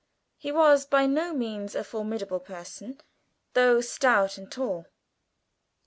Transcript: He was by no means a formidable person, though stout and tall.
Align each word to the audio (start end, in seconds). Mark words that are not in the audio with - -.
He 0.39 0.51
was 0.51 0.87
by 0.87 1.05
no 1.05 1.31
means 1.31 1.75
a 1.75 1.83
formidable 1.83 2.39
person, 2.39 3.01
though 3.53 3.81
stout 3.81 4.35
and 4.35 4.51
tall. 4.51 4.87